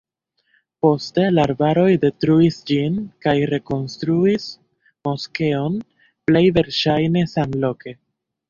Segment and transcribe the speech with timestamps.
[0.85, 4.49] Poste la araboj detruis ĝin kaj rekonstruis
[5.11, 5.79] moskeon
[6.31, 7.99] plej verŝajne samloke.